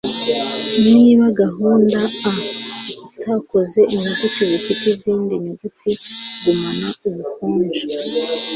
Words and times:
niba 0.93 1.25
gahunda 1.41 1.99
a 2.31 2.33
itakoze 3.15 3.79
inyuguti 3.93 4.41
zifite 4.51 4.83
izindi 4.95 5.33
nyuguti! 5.43 5.89
gumana 6.43 6.87
ubukonje 7.07 7.83